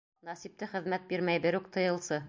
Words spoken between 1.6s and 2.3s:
ук тыйылсы.